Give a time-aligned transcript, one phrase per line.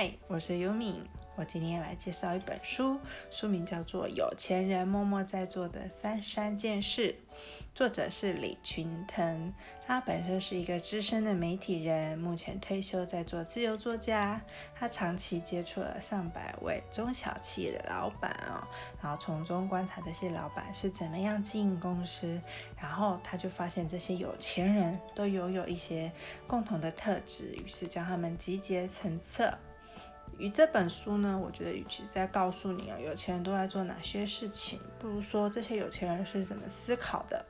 [0.00, 1.04] 嗨，我是优敏。
[1.36, 2.98] 我今天来介绍一本书，
[3.30, 7.12] 书名叫做《有钱人默默在做的三十三件事》，
[7.74, 9.52] 作者是李群腾。
[9.86, 14.40] 他本身是一个资深的媒体人，目前退休在做自由作家。
[14.74, 18.66] 他长期接触了上百位中小企业的老板啊，
[19.02, 22.40] 然后从中观察这些老板是怎么样经营公司，
[22.80, 26.10] 然后他就发现这些有钱人都拥有一些
[26.46, 29.52] 共同的特质，于是将他们集结成册。
[30.40, 37.44] 与这本书呢，我觉得与其在告诉你啊，有钱人都在做哪些事情，不如说这些有钱人是怎么思考的。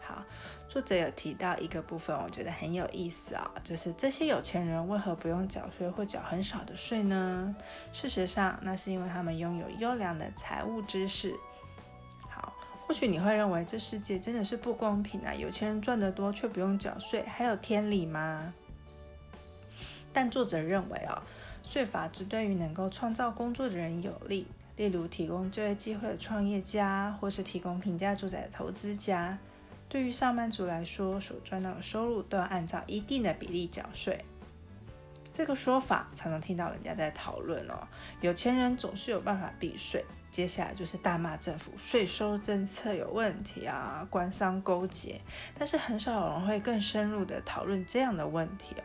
[0.00, 0.22] 好，
[0.68, 7.52] 作者有提到一个部分，我觉得很有意思啊，就是这些有钱人为何不用缴税或缴很少的税呢？
[7.92, 11.34] 事实上，那是因为他们拥有优良的财务知识。
[12.30, 12.54] 好，
[12.86, 18.54] 或许你会认为这世界真的是不公平啊，有钱人赚得多却不用缴税，还有天理吗？
[20.12, 21.20] 但作者认为啊。
[21.68, 29.38] 税法只对于能够创造工作的人有利，例如提供就业机会的创业家，或是提供平价住宅的投资家。
[29.86, 34.24] 对于上班族来说，所赚到的收入都要按照一定的比例缴税。
[35.30, 37.86] 这个说法常常听到人家在讨论哦，
[38.22, 40.02] 有钱人总是有办法避税。
[40.30, 45.20] 接下来就是大骂政府税收政策有问题啊，官商勾结。
[45.58, 48.82] 但是很少有人会更深入的讨论这样的问题哦。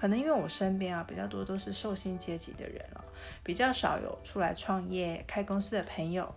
[0.00, 3.00] 可能因为我身边啊比较多都是受薪阶级的人哦，
[3.42, 6.34] 比较少有出来创业开公司的朋友。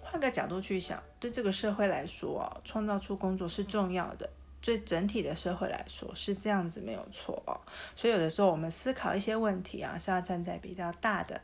[0.00, 4.30] 换个角度去想，对这个社会来说哦，创造出工作是重要的，
[4.62, 7.60] 对整体的社会来说是这样子没有错哦。
[7.94, 11.38] 所以有的时候我们思考一些问题啊，是要站在比较大的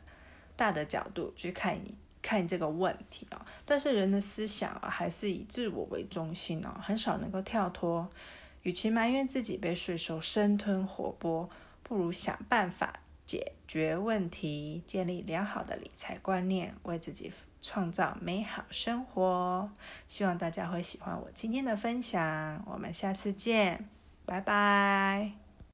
[0.55, 1.79] 大的角度去看
[2.23, 3.45] 看这个问题啊。
[3.65, 8.09] 但是人的思想啊，还是以自我为中心哦，很少能够跳脱。
[8.65, 11.47] 与其埋怨自己被税收生吞活剥，
[11.83, 19.69] 不如想办法解决问题，建立良好的理财观念，为自己创造美好生活。
[20.07, 23.87] 希望大家会喜欢我今天的分享，我们下次见，
[24.25, 25.44] 拜拜。